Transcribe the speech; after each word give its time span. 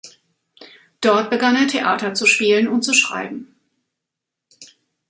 Dort 0.99 1.29
begann 1.29 1.55
er 1.55 1.67
Theater 1.67 2.15
zu 2.15 2.25
spielen 2.25 2.67
und 2.67 2.81
zu 2.81 2.91
schreiben. 2.95 3.53